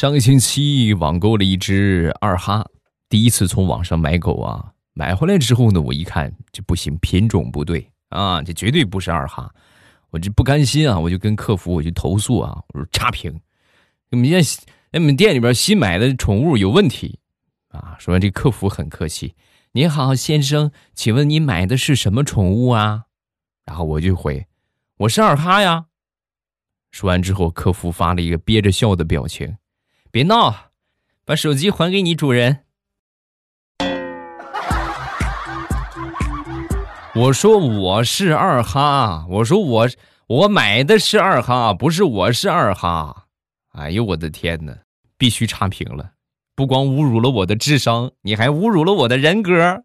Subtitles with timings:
[0.00, 2.66] 上个星期网购了一只二哈，
[3.10, 9.54] 第一次从网上买狗啊，买回来之后呢，我一看这不行，品种不对啊，这绝对不是二哈，
[10.08, 13.38] 我这不甘心啊，我就跟客服我去投诉啊，我说差评，
[14.08, 14.38] 你们家
[14.90, 17.18] 你们店里边新买的宠物有问题
[17.68, 17.94] 啊。
[17.98, 19.34] 说完这客服很客气，
[19.72, 23.02] 你好先生，请问你买的是什么宠物啊？
[23.66, 24.46] 然后我就回，
[24.96, 25.84] 我是二哈呀。
[26.90, 29.58] 说完之后，客服发了一个憋着笑的表情。
[30.12, 30.72] 别闹，
[31.24, 32.64] 把手机还给你主人。
[37.14, 39.88] 我说我是二哈，我说我
[40.26, 43.26] 我买的是二哈，不是我是二哈。
[43.72, 44.76] 哎呦我的天哪，
[45.16, 46.10] 必须差评了！
[46.56, 49.84] 不光侮辱了我的智商，你还侮辱了我的人格。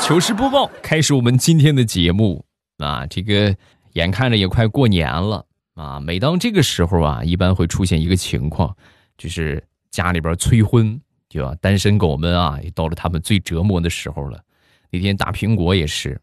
[0.00, 2.44] 糗事播报，开始我们今天的节目
[2.78, 3.04] 啊！
[3.08, 3.56] 这个
[3.94, 5.44] 眼看着也快过年了。
[5.76, 8.74] 啊，每当这个时候啊，一般会出现一个情况，
[9.18, 11.54] 就是家里边催婚，对吧？
[11.60, 14.42] 单身狗们啊，也到了他们最折磨的时候了。
[14.90, 16.18] 那天大苹果也是，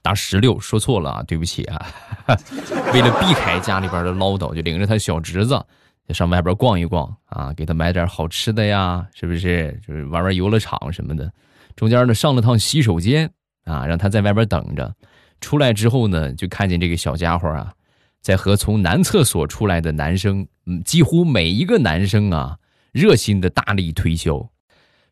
[0.00, 1.86] 大石榴说错了啊，对不起啊。
[2.94, 5.60] 为了避开家里边的唠叨，就领着他小侄子
[6.10, 9.76] 上外边逛一逛啊，给他买点好吃的呀，是不是？
[9.84, 11.28] 就是玩玩游乐场什么的。
[11.74, 13.28] 中间呢，上了趟洗手间
[13.64, 14.94] 啊，让他在外边等着。
[15.40, 17.74] 出来之后呢，就看见这个小家伙啊。
[18.24, 22.56] 在和从男厕所出来的男生，嗯，几乎每一个男生啊，
[22.90, 24.48] 热心的大力推销。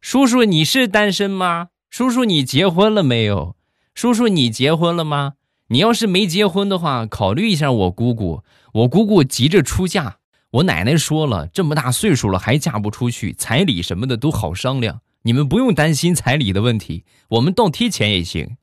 [0.00, 1.68] 叔叔，你是单身吗？
[1.90, 3.54] 叔叔，你结婚了没有？
[3.94, 5.34] 叔叔，你结婚了吗？
[5.68, 8.42] 你要是没结婚的话，考虑一下我姑姑。
[8.72, 10.16] 我姑姑急着出嫁。
[10.52, 15.02] 我奶奶说了，这么大岁数了还嫁不出去，彩礼什么的都好商量。
[15.24, 18.56] 你们不用担心彩礼的问题，我们倒贴钱也行。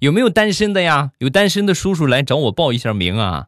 [0.00, 1.12] 有没有单身的呀？
[1.20, 3.46] 有单身的叔叔来找我报一下名啊。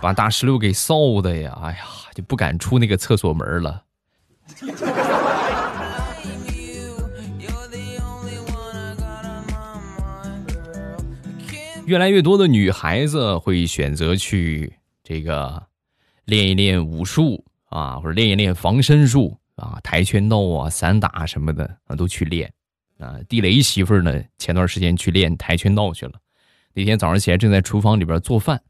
[0.00, 1.58] 把大石榴给臊的呀！
[1.62, 1.78] 哎呀，
[2.14, 3.82] 就不敢出那个厕所门了。
[11.86, 14.72] 越来越多的女孩子会选择去
[15.02, 15.62] 这个
[16.26, 22.52] 练一练武术啊，或者练一练防身术啊，跆拳道啊、散打什么的啊，都去练。
[22.98, 26.12] 啊，地雷媳妇呢，前段时间去练跆拳道去了。
[26.74, 28.60] 那天早上起来，正在厨房里边做饭。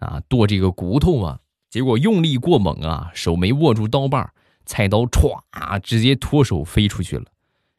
[0.00, 1.38] 啊，剁这个骨头啊，
[1.70, 4.32] 结果用力过猛啊，手没握住刀把，
[4.66, 5.40] 菜刀歘，
[5.80, 7.24] 直接脱手飞出去了。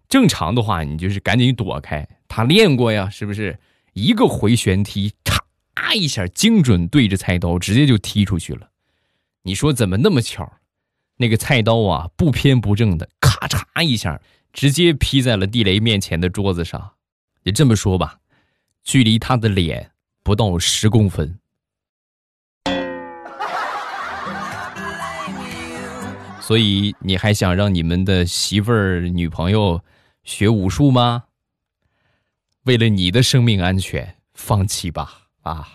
[0.08, 2.08] 正常的话，你就是赶紧躲开。
[2.28, 3.59] 他练过呀，是不是？
[3.94, 8.70] 一个回旋踢，嚓一下，精准对着菜刀，直接就踢出去了。
[9.44, 10.50] 你说怎么那么巧？
[11.18, 14.22] 那个菜刀啊，不偏不正的，咔嚓一下，
[14.53, 16.94] 直接劈在了地雷面前的桌子上。
[17.44, 18.20] 也这么说吧，
[18.84, 19.92] 距离他的脸
[20.24, 21.40] 不到十公分。
[26.41, 29.81] 所以你还想让你们的媳妇儿、女朋友
[30.24, 31.24] 学武术吗？
[32.66, 35.22] 为了你的生命安全，放弃吧！
[35.41, 35.68] 啊！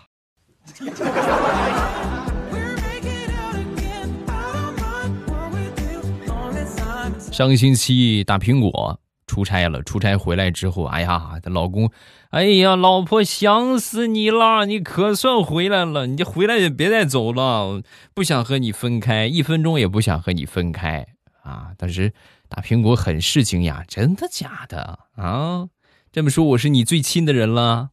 [7.31, 8.99] 上个星期大苹果。
[9.27, 11.91] 出差了，出差回来之后，哎呀，她老公，
[12.29, 17.83] 哎呀，老婆想死你了，你可算回来了，你回来也别再走了，
[18.13, 21.05] 不想和你分开，一分钟也不想和你分开
[21.43, 21.73] 啊！
[21.77, 22.13] 当时
[22.47, 25.67] 大苹果很是惊讶，真的假的啊？
[26.11, 27.89] 这么说我是你最亲的人了？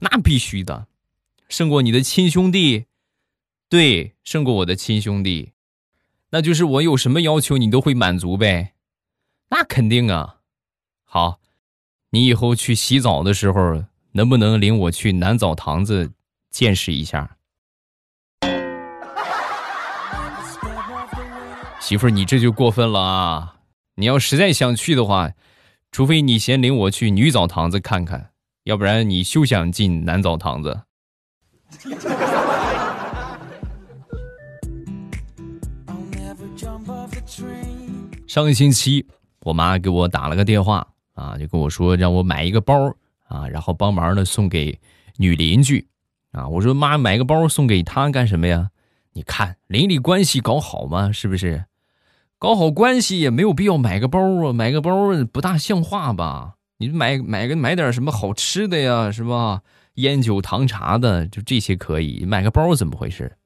[0.00, 0.86] 那必须的，
[1.48, 2.84] 胜过你的亲兄弟，
[3.70, 5.52] 对，胜过我的亲兄弟，
[6.30, 8.74] 那就是我有什么要求你都会满足呗？
[9.48, 10.35] 那肯定啊。
[11.08, 11.38] 好，
[12.10, 16.12] 你以后去洗澡的时候，能不能领我去男澡堂子
[16.50, 17.36] 见识一下？
[21.80, 23.56] 媳妇儿，你这就过分了啊！
[23.94, 25.30] 你要实在想去的话，
[25.92, 28.32] 除非你先领我去女澡堂子看看，
[28.64, 30.82] 要不然你休想进男澡堂子。
[38.26, 39.06] 上个星期，
[39.42, 40.86] 我妈给我打了个电话。
[41.16, 42.94] 啊，就跟我说让我买一个包
[43.26, 44.78] 啊，然后帮忙呢送给
[45.16, 45.88] 女邻居
[46.30, 46.46] 啊。
[46.46, 48.70] 我说妈，买个包送给她干什么呀？
[49.14, 51.10] 你看邻里关系搞好吗？
[51.10, 51.64] 是不是？
[52.38, 54.92] 搞好关系也没有必要买个包啊，买个包
[55.32, 56.56] 不大像话吧？
[56.76, 59.62] 你买买个买点什么好吃的呀，是吧？
[59.94, 62.26] 烟酒糖茶的，就这些可以。
[62.26, 63.38] 买个包怎么回事？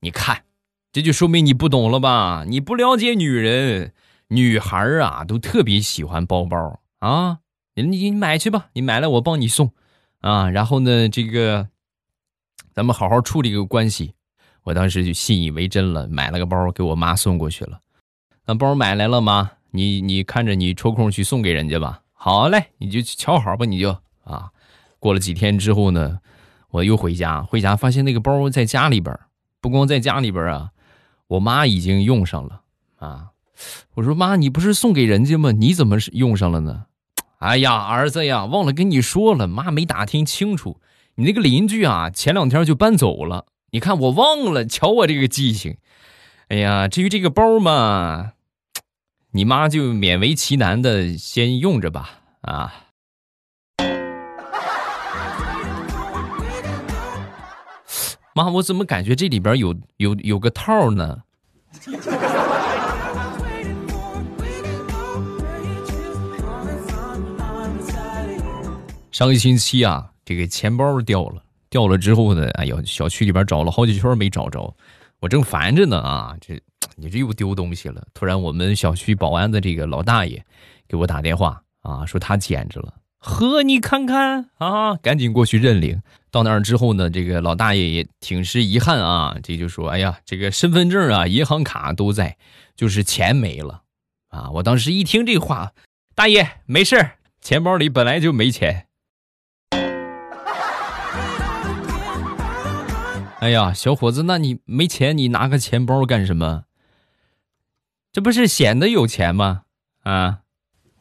[0.00, 0.42] 你看，
[0.92, 2.44] 这就说明你不懂了吧？
[2.46, 3.94] 你不了解女人，
[4.28, 6.81] 女孩啊都特别喜欢包包。
[7.02, 7.40] 啊，
[7.74, 9.72] 你你买去吧，你买了我帮你送，
[10.20, 11.66] 啊，然后呢，这个
[12.72, 14.14] 咱们好好处理个关系。
[14.62, 17.80] 我当时就信以为真了，买了个包给我妈送过去了。
[18.46, 19.50] 那包买来了吗？
[19.72, 22.02] 你你看着你抽空去送给人家吧。
[22.12, 23.90] 好嘞，你就瞧好吧，你就
[24.22, 24.52] 啊。
[25.00, 26.20] 过了几天之后呢，
[26.70, 29.18] 我又回家，回家发现那个包在家里边，
[29.60, 30.70] 不光在家里边啊，
[31.26, 32.62] 我妈已经用上了
[33.00, 33.30] 啊。
[33.94, 35.50] 我说妈，你不是送给人家吗？
[35.50, 36.86] 你怎么是用上了呢？
[37.42, 40.80] 哎呀，儿子呀，忘了跟你说了，妈没打听清楚。
[41.16, 43.46] 你那个邻居啊，前两天就搬走了。
[43.72, 45.76] 你看我忘了，瞧我这个记性。
[46.50, 48.34] 哎呀，至于这个包嘛，
[49.32, 52.10] 你妈就勉为其难的先用着吧。
[52.42, 52.72] 啊，
[58.36, 61.22] 妈，我怎么感觉这里边有有有个套呢？
[69.12, 74.74] 上个星期啊，这个钱包掉了，掉了之后呢，哎呦，小区里边找了好几圈没找着，
[75.20, 76.58] 我正烦着呢啊，这
[76.96, 78.02] 你这又丢东西了。
[78.14, 80.42] 突然，我们小区保安的这个老大爷
[80.88, 82.94] 给我打电话啊，说他捡着了。
[83.18, 86.02] 呵，你看看啊，赶紧过去认领。
[86.30, 92.38] 到那儿之后呢，这个老大爷也挺是遗憾啊，这就说，哎呀，这个身份证啊、银行卡都在，
[92.74, 93.82] 就是钱没了
[94.28, 94.50] 啊。
[94.52, 95.72] 我当时一听这话，
[96.14, 97.10] 大爷没事
[97.42, 98.86] 钱包里本来就没钱。
[103.42, 106.62] 哎呀，小伙子，那你没钱，你拿个钱包干什么？
[108.12, 109.62] 这不是显得有钱吗？
[110.04, 110.42] 啊！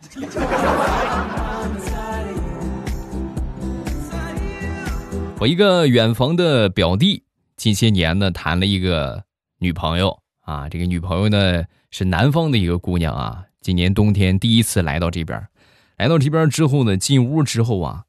[5.39, 9.23] 我一个远房的表弟，近些年呢谈了一个
[9.59, 15.47] 女朋友啊，这个女朋友呢是南方的一个姑娘啊，今年冬天第一次来到这边，
[15.95, 18.05] 来到这边之后呢，进屋之后啊，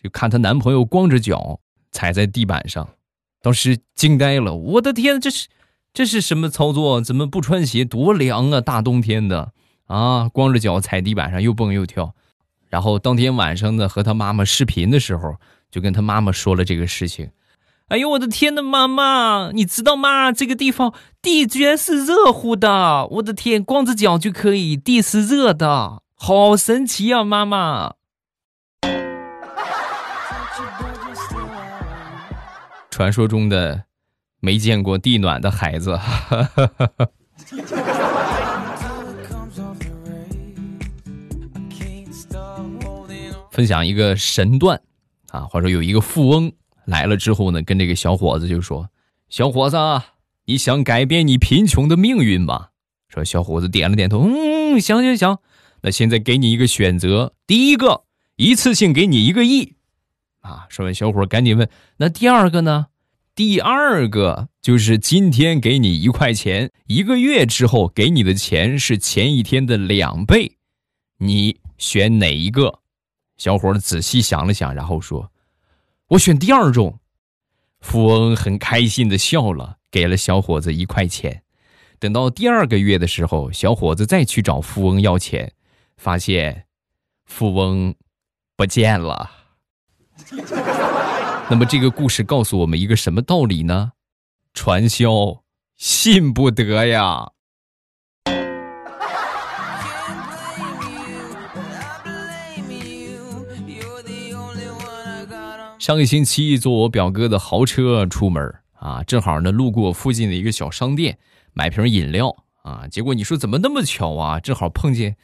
[0.00, 1.58] 就看她男朋友光着脚
[1.90, 2.88] 踩在地板上。
[3.42, 5.48] 当时惊呆了，我的天，这是
[5.92, 7.00] 这是什么操作？
[7.00, 7.84] 怎么不穿鞋？
[7.84, 8.60] 多凉啊！
[8.60, 9.52] 大冬天的
[9.86, 12.14] 啊，光着脚踩地板上又蹦又跳。
[12.70, 15.34] 然后当天晚上呢，和他妈妈视频的时候，
[15.70, 17.30] 就跟他妈妈说了这个事情。
[17.88, 20.32] 哎呦，我的天呐，妈妈，你知道吗？
[20.32, 23.06] 这个地方地居然是热乎的！
[23.08, 27.94] 我的天，光着脚就可以，地是热的，好神奇啊，妈妈！
[32.92, 33.84] 传说中的
[34.38, 35.98] 没见过地暖的孩子，
[43.50, 44.78] 分享一个神段
[45.30, 46.52] 啊，或者有一个富翁
[46.84, 48.90] 来了之后呢，跟这个小伙子就说
[49.30, 49.78] ：“小伙子，
[50.44, 52.68] 你想改变你贫穷的命运吗？”
[53.08, 55.38] 说小伙子点了点头，嗯，行行行，
[55.80, 58.04] 那现在给你一个选择，第一个
[58.36, 59.76] 一次性给你一个亿。
[60.42, 60.66] 啊！
[60.68, 61.68] 说完，小伙赶紧问
[61.98, 62.86] ：“那第二个呢？
[63.34, 70.58] 第二个就是今天给你一块钱，一个月之后给你的钱是前一天的两倍，
[71.18, 72.80] 你选哪一个？”
[73.38, 75.32] 小伙仔细想了想，然后说
[76.08, 76.98] ：“我选第二种。”
[77.80, 81.42] 富翁很开心的笑了，给了小伙子一块钱。
[81.98, 85.52] 等到第二个月的时候，小伙子再去找富翁要钱，
[85.96, 86.66] 发现
[87.24, 87.94] 富翁
[88.56, 89.41] 不见了。
[91.50, 93.92] 那么这个故事告诉我们一个什么道理呢？
[94.54, 95.42] 传销
[95.76, 97.30] 信不得呀。
[105.78, 111.18] 上个星期坐我表哥的豪车出门啊，正好呢路过附近的一个小商店
[111.54, 114.38] 买瓶饮料啊，结果你说怎么那么巧啊？
[114.38, 115.16] 正好碰见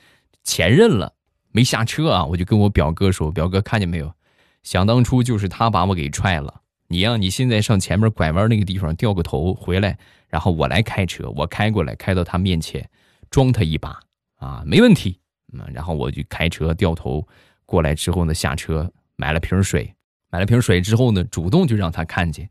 [0.43, 1.15] 前任了，
[1.53, 4.12] 没下车啊，我就跟我表哥说：“表哥看见没有？”
[4.69, 9.97] 想当初就是他把我给踹了，你呀，你现在上前面拐弯那个地方掉个头回来，
[10.29, 12.87] 然后我来开车，我开过来开到他面前，
[13.31, 13.99] 装他一把。
[14.37, 15.21] 啊，没问题。
[15.55, 17.27] 嗯，然后我就开车掉头
[17.65, 19.95] 过来之后呢，下车买了瓶水，
[20.29, 22.51] 买了瓶水之后呢，主动就让他看见，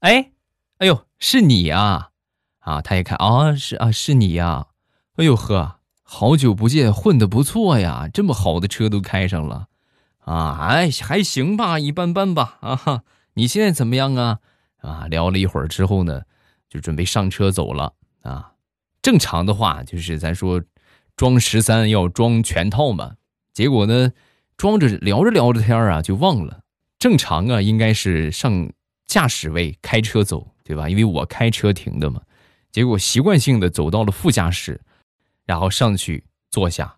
[0.00, 0.32] 哎，
[0.76, 2.10] 哎呦，是你啊，
[2.58, 4.66] 啊，他一看啊，是啊，是你呀，
[5.14, 9.68] 哎呦呵，好久不见，混的不错呀，这么好的车都开上了。
[10.26, 12.58] 啊，哎，还行吧，一般般吧。
[12.60, 13.04] 啊哈，
[13.34, 14.40] 你现在怎么样啊？
[14.78, 16.22] 啊，聊了一会儿之后呢，
[16.68, 17.94] 就准备上车走了。
[18.22, 18.54] 啊，
[19.00, 20.60] 正常的话就是咱说
[21.14, 23.14] 装十三要装全套嘛。
[23.52, 24.10] 结果呢，
[24.56, 26.62] 装着聊着聊着天啊，就忘了。
[26.98, 28.72] 正常啊，应该是上
[29.06, 30.88] 驾驶位开车走，对吧？
[30.88, 32.20] 因为我开车停的嘛。
[32.72, 34.80] 结果习惯性的走到了副驾驶，
[35.44, 36.96] 然后上去坐下，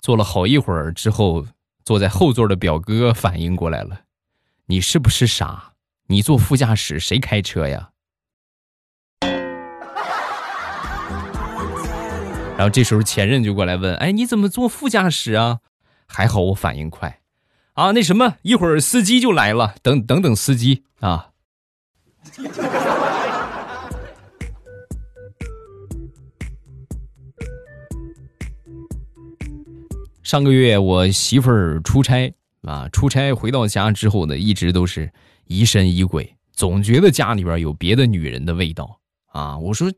[0.00, 1.46] 坐了好一会儿之后。
[1.86, 4.00] 坐在后座的表哥反应过来了，
[4.66, 5.74] 你是不是傻？
[6.08, 7.90] 你坐副驾驶，谁开车呀？
[12.58, 15.60] 然后这时候前任就过来问：“哎，你怎么坐副驾驶啊？”
[16.08, 17.20] 还好我反应快，
[17.74, 21.30] 啊，那什么，一会儿司机就来了，等等等司机啊。
[30.26, 35.12] 上个月我媳妇儿出差啊，出差回到家之后呢，一直都是
[35.46, 39.56] 疑神疑鬼，总觉得家里边有别的女人的味道啊。
[39.56, 39.88] 我说，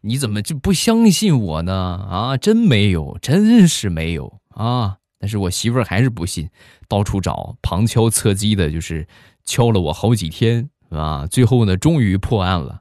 [0.00, 1.74] 你怎么就不相信我呢？
[2.10, 4.96] 啊，真没有，真是没有啊。
[5.18, 6.48] 但是我媳妇儿还是不信，
[6.88, 9.06] 到处找，旁敲侧击的，就是
[9.44, 11.26] 敲了我好几天啊。
[11.26, 12.80] 最后呢，终于破案了。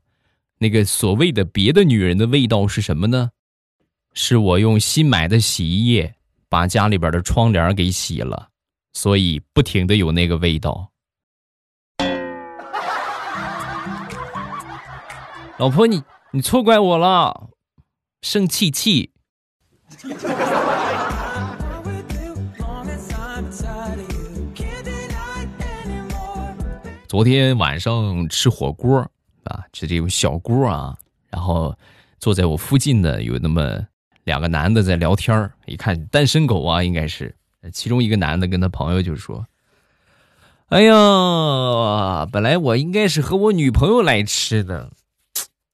[0.60, 3.32] 那个所谓的别的女人的味道是什么呢？
[4.14, 6.15] 是我用新买的洗衣液
[6.56, 8.48] 把家里边的窗帘给洗了，
[8.94, 10.90] 所以不停的有那个味道。
[15.60, 17.50] 老婆，你你错怪我了，
[18.22, 19.12] 生气气。
[27.10, 29.00] 昨天晚上吃火锅
[29.44, 30.96] 啊，吃这种小锅啊，
[31.30, 31.78] 然后
[32.18, 33.86] 坐在我附近的有那么
[34.26, 37.36] 两个男的在聊天一看单身狗啊，应该是
[37.72, 39.48] 其中一个男的跟他朋友就说
[40.68, 44.92] ：“哎呀，本来我应该是和我女朋友来吃的，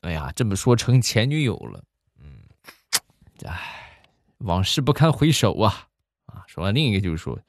[0.02, 1.84] 哎呀，这么说成前女友了，
[2.20, 2.26] 嗯，
[3.46, 4.04] 哎，
[4.40, 5.88] 往事不堪回首啊
[6.26, 7.40] 啊！”说完另一个就说：“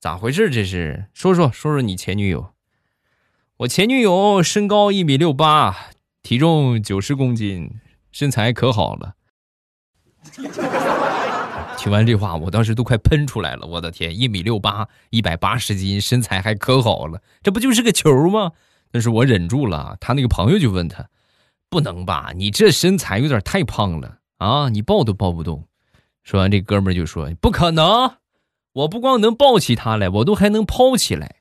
[0.00, 0.50] 咋回事？
[0.50, 2.54] 这是说说说说你前女友。”
[3.58, 5.90] 我前女友身高一米六八，
[6.22, 9.16] 体重九十公斤，身材可好了。
[11.78, 13.66] 听完这话，我当时都快喷出来了。
[13.66, 18.52] 我的天，一米六八，一百八十斤，身材还可好了，这不就是个球吗？
[18.90, 19.96] 但是我忍住了。
[20.00, 21.08] 他那个朋友就问他
[21.70, 22.32] ：“不能吧？
[22.34, 25.66] 你这身材有点太胖了啊，你抱都抱不动。”
[26.24, 28.16] 说完，这哥们就说：“不可能，
[28.72, 31.36] 我不光能抱起他来，我都还能抛起来。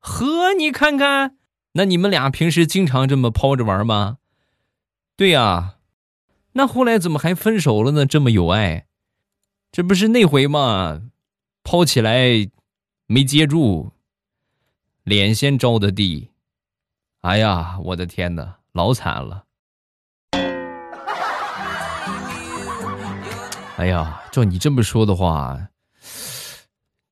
[0.00, 1.36] 呵，你看看。”
[1.74, 4.16] 那你们俩平时经常这么抛着玩吗？
[5.14, 5.74] 对呀，
[6.56, 8.06] 那后来怎么还分手了呢？
[8.06, 8.86] 这么有爱，
[9.70, 11.02] 这不是那回吗？
[11.62, 12.48] 抛起来
[13.06, 13.92] 没接住，
[15.04, 16.30] 脸先着的地。
[17.20, 19.44] 哎呀，我的天哪，老惨了！
[23.76, 25.68] 哎呀，照你这么说的话，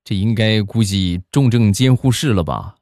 [0.02, 2.76] 这应该估计重症监护室了吧？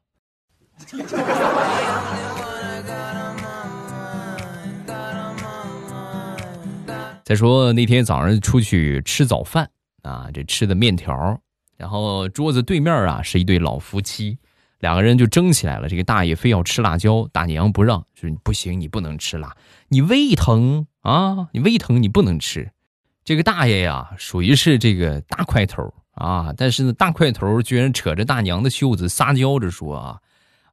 [7.23, 9.69] 再说那天早上出去吃早饭
[10.01, 11.39] 啊，这吃的面条，
[11.77, 14.37] 然后桌子对面啊是一对老夫妻，
[14.79, 15.87] 两个人就争起来了。
[15.87, 19.55] 这个大爷非要吃辣椒，大娘不让，说不行，你不能吃辣，
[19.87, 22.69] 你胃疼啊，你胃疼，你不能吃。
[23.23, 30.19] 这个大爷呀，属于是这个大块头啊，但是呢，大块头居然扯着大娘的袖子撒娇着说啊，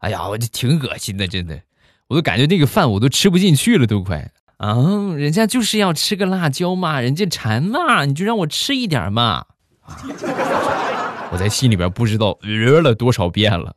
[0.01, 1.63] 哎呀，我这挺恶心的，真的，
[2.09, 4.33] 我都感觉那个饭我都吃不进去了，都快。
[4.61, 4.77] 啊，
[5.17, 9.47] 人家就是要吃个辣椒嘛，人家馋嘛，你就让我吃一点嘛。
[11.33, 13.75] 我在心里边不知道呃了多少遍了。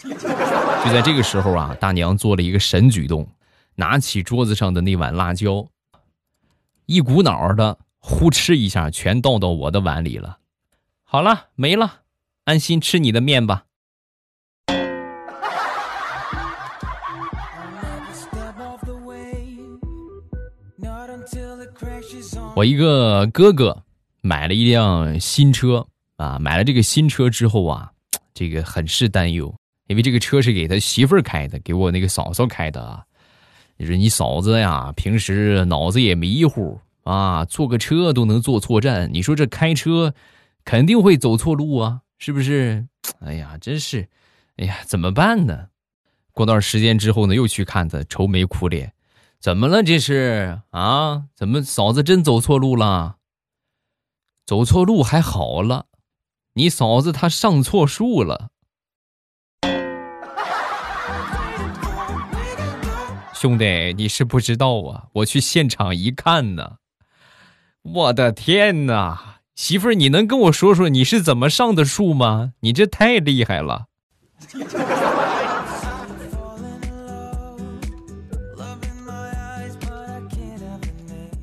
[0.00, 3.28] 就在这个时候啊，大娘做了一个神举动，
[3.74, 5.66] 拿起桌子上的那碗辣椒，
[6.86, 10.38] 一股脑的呼哧一下全倒到我的碗里了。
[11.02, 12.02] 好了，没了，
[12.44, 13.64] 安心吃你的面吧。
[22.54, 23.82] 我一个哥哥
[24.20, 27.90] 买了一辆新车啊，买了这个新车之后啊，
[28.34, 29.52] 这个很是担忧，
[29.88, 33.02] 因为这个车是给他媳妇儿开的，给我那个嫂嫂开的啊。
[33.78, 40.14] 你说你嫂子呀，平时脑子也迷糊啊，坐个车都能坐错站，你说这开车
[40.62, 42.86] 肯定会走错路啊，是不是？
[43.20, 44.06] 哎呀，真是，
[44.58, 45.68] 哎呀，怎么办呢？
[46.32, 48.92] 过段时间之后呢，又去看他，愁眉苦脸。
[49.42, 49.82] 怎么了？
[49.82, 51.24] 这是啊？
[51.34, 53.16] 怎么嫂子真走错路了？
[54.46, 55.86] 走错路还好了，
[56.54, 58.50] 你嫂子她上错树了。
[63.34, 65.08] 兄弟，你是不知道啊！
[65.14, 66.76] 我去现场一看呢，
[67.82, 69.40] 我的天哪！
[69.56, 72.52] 媳妇儿，你能跟我说说你是怎么上的树吗？
[72.60, 73.86] 你这太厉害了。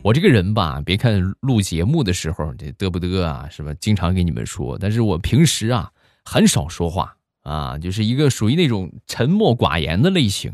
[0.02, 3.74] 我这个人吧，别看录节目的时候这嘚不嘚啊，是吧？
[3.82, 5.92] 经常给你们说，但是我平时啊
[6.24, 10.54] 很少说话啊，就是一个属于那种沉默寡言的类型。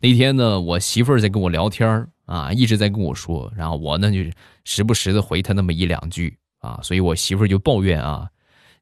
[0.00, 4.18] 那天呢，我媳妇儿在跟我聊天啊，一直在跟我说，然后我呢就
[4.64, 8.30] 时不时的回她那么一两句啊，所以我媳妇儿就抱怨啊，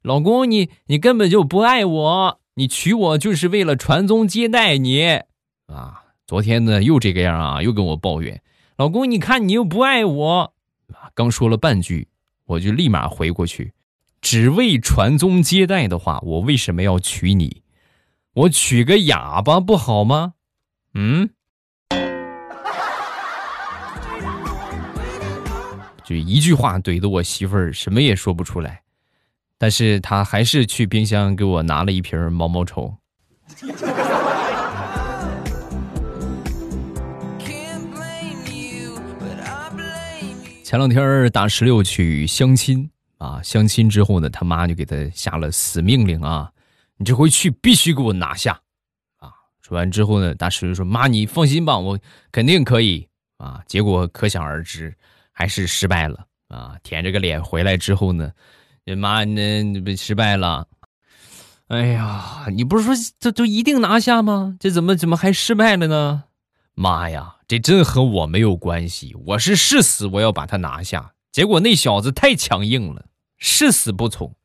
[0.03, 5.21] 老公你你根本就不爱我，你娶我就是为了传宗接代你
[5.65, 6.03] 啊。
[6.27, 8.41] 昨天呢又这个样啊，又跟我抱怨，
[8.77, 10.53] 老公你看你又不爱我。
[11.13, 12.09] 刚说了半句，
[12.45, 13.73] 我就立马回过去，
[14.19, 17.63] 只为传宗接代的话，我为什么要娶你？
[18.33, 20.33] 我娶个哑巴不好吗？
[20.93, 21.29] 嗯，
[26.03, 28.83] 就一句话怼得我媳妇儿什么也说不出来，
[29.57, 32.97] 但是她还是去冰箱给我拿了一瓶毛毛虫。
[40.65, 46.51] 前两天大石榴去相亲啊，相亲之后呢，他妈就给他下了死命令啊，
[46.97, 48.59] 你这回去必须给我拿下。
[49.19, 49.29] 啊
[49.61, 51.99] 说完之后呢，大石榴说：“妈，你放心吧，我
[52.31, 53.07] 肯定可以
[53.37, 54.91] 啊。”结果可想而知，
[55.31, 56.75] 还是失败了啊！
[56.81, 58.31] 舔着个脸回来之后呢，
[58.97, 60.67] 妈，那被失败了。
[61.67, 64.57] 哎呀，你不是说这都一定拿下吗？
[64.59, 66.23] 这怎么怎么还失败了呢？
[66.77, 71.13] 妈呀，这真和我没有关系，我是誓死我要把他拿下。
[71.31, 73.05] 结果那小子太强硬了，
[73.37, 74.35] 誓死不从，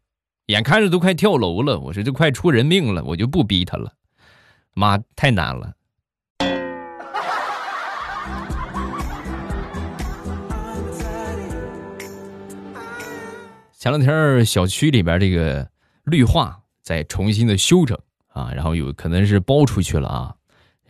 [0.46, 3.94] 眼看着都快跳楼了，我说这快出人命了，我就不逼他了。
[4.74, 5.72] 妈，太难了。
[13.76, 15.68] 前两天小区里边这个
[16.04, 20.36] 绿化在重新的修整啊，然后有可能是包出去了啊。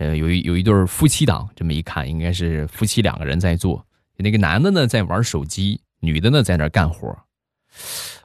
[0.01, 3.85] 呃，有一有一对夫妻档，这么一看，应该是夫妻两个人在做。
[4.17, 7.15] 那个男的呢在玩手机，女的呢在那干活。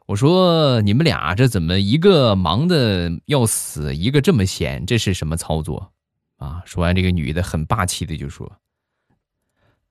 [0.05, 4.85] 我说你们俩这怎么一个忙的要死，一个这么闲？
[4.85, 5.91] 这是什么操作？
[6.37, 6.63] 啊！
[6.65, 8.49] 说完，这个女的很霸气的就说：“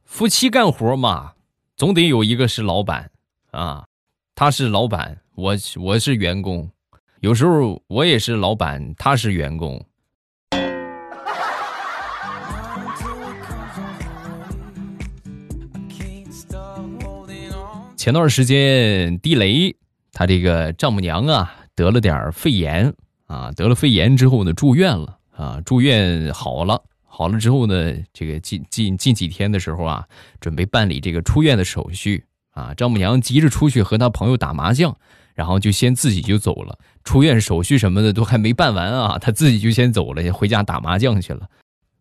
[0.05, 1.35] 夫妻干活嘛，
[1.77, 3.11] 总得有一个是老板
[3.51, 3.85] 啊。
[4.35, 6.71] 他是老板，我我是员工，
[7.21, 9.85] 有时候我也是老板，他是员工。”
[18.05, 19.75] 前段时间，地雷。
[20.13, 22.93] 他这个丈母娘啊，得了点肺炎
[23.25, 30.05] 啊，得了肺炎之后呢，住院了啊，住院好了，好了之后呢，这个近近近几天的时候啊，
[30.39, 34.95] 准备办理这个出院的手续啊，丈母娘急着出去和他朋友打麻将，
[35.35, 41.49] 然后就先自己就走了，出院手续什么的都还没办完啊，他自己就先走了，回家打麻将去了。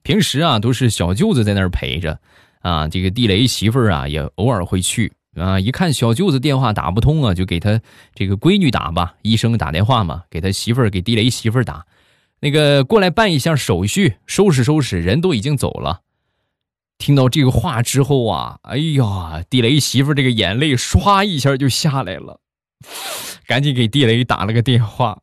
[0.01, 2.19] 平时啊，都是小舅子在那儿陪着
[2.59, 5.09] 啊，这个地雷媳妇儿啊，也偶尔会去。
[5.35, 5.59] 啊！
[5.59, 7.81] 一看小舅子电话打不通啊，就给他
[8.13, 9.15] 这个闺女打吧。
[9.21, 11.85] 医生打电话嘛，给他媳妇儿给地雷媳妇儿打，
[12.41, 16.01] 那个过来办一下手续，收拾收拾，人都已经走了。
[16.99, 22.39] 听到这个话之后啊，哎呀，地雷媳妇这个眼泪唰一下就下来了，
[23.47, 25.19] 赶紧给地雷打了个电话。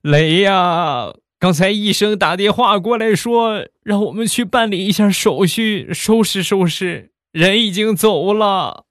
[0.00, 7.10] 雷呀，刚才医生打电话过来说，让我们去办理一下手续，收拾收拾。
[7.32, 8.84] 人已经走了，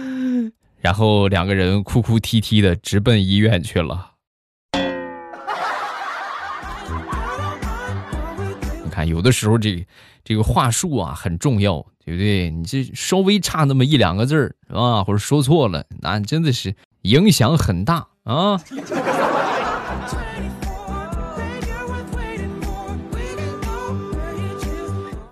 [0.78, 4.10] 然后两个人哭哭啼啼的直奔医院去了。
[8.84, 9.86] 你看，有的时候这
[10.22, 12.50] 这个话术啊很重要，对不对？
[12.50, 18.60] 你这稍微差那么一两个字儿啊，或者说错了，那真的是影响很大啊。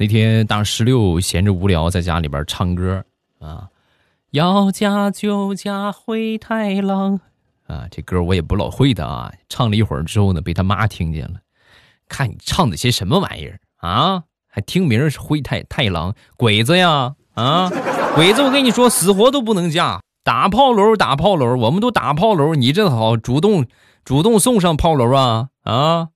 [0.05, 3.03] 那天大石榴闲着无聊，在家里边唱歌
[3.41, 3.69] 啊，
[4.33, 7.21] 要嫁就嫁灰太狼
[7.67, 9.33] 啊，这歌我也不老会的啊。
[9.49, 11.37] 唱了一会儿之后呢，被他妈听见了，
[12.07, 17.71] 看你唱的些什么玩意儿啊，还听名是灰太太狼鬼子呀啊，
[18.15, 18.43] 鬼子！
[18.43, 23.67] 我跟你说，死活都不能嫁，打炮楼打炮楼，我们都打炮楼，你这好主动
[24.05, 26.09] 主动送上炮楼啊啊！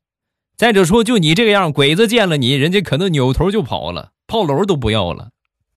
[0.59, 5.31] 再者说，就你这个样，鬼子见了你，人家可能扭头就跑了，炮楼都不要了。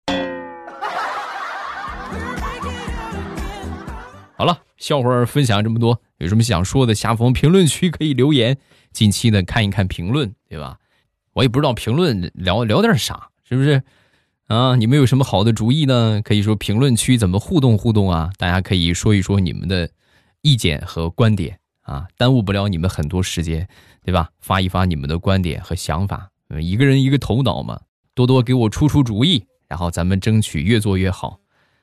[4.36, 8.58] 好了，笑话分享这么多，有什么想说的，下方评论区可以留言。
[8.92, 10.78] 近期呢，看一看评论，对吧？
[11.34, 13.84] 我也不知道评论聊聊点啥，是不是？
[14.48, 16.24] 啊，你们有什么好的主意呢？
[16.24, 18.32] 可以说评论区怎么互动互动啊？
[18.36, 19.88] 大家可以说一说你们的
[20.42, 21.60] 意见和观点
[21.92, 23.68] 啊，耽误不了你们很多时间。
[24.04, 24.32] 对吧？
[24.40, 27.80] 发一发你们的观点和想法，一个人一个头脑嘛，
[28.16, 31.38] 多多给我出出主意，然后咱们争取越做越好。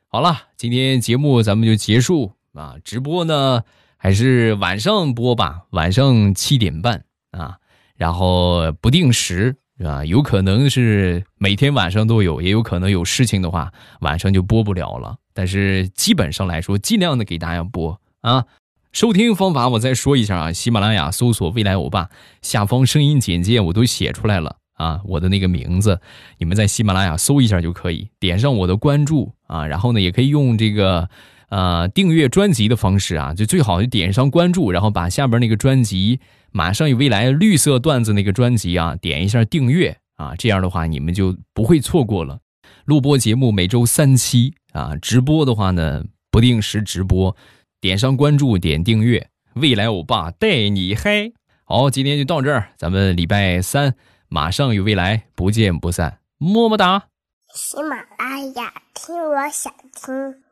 [0.09, 2.75] 好了，今天节目咱们就结束啊！
[2.83, 3.63] 直播呢
[3.97, 7.59] 还是晚上播吧，晚上七点半啊，
[7.95, 10.05] 然后不定时啊？
[10.05, 15.17] 有可能是每天晚上都有，也有可能有事情的话，晚上就播不了了。
[15.33, 18.45] 但是基本上来说，尽量的给大家播啊。
[18.91, 22.09] 收听方法我再说一下啊，喜马拉雅搜索“未来欧巴”，
[22.41, 26.01] 下方声音简介我都写出来了啊，我的那个名字，
[26.39, 31.09] 你们在喜马拉雅搜一下就可以，点上我的关注啊，然后呢，也可以用这个
[31.51, 36.17] 呃订阅专辑的方式啊，就最好就点上关注，然后把下边那个专辑
[36.51, 42.39] 《马上有未来》绿色段子那个专辑啊，点一下订阅啊，这样的话你们就不会错过了。
[42.87, 47.37] 录播节目每周三期啊，直播的话呢，不定时直播。
[47.81, 51.31] 点上关注，点订阅，未来欧巴带你嗨。
[51.65, 53.95] 好，今天就到这儿，咱们礼拜三
[54.29, 57.07] 马上与未来不见不散，么么哒。
[57.55, 60.48] 喜马拉雅听，我想听。